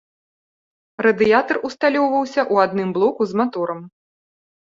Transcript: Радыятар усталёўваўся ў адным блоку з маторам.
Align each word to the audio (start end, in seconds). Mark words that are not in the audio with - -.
Радыятар 1.05 1.57
усталёўваўся 1.67 2.41
ў 2.53 2.65
адным 2.69 2.89
блоку 2.97 3.21
з 3.33 3.43
маторам. 3.43 3.79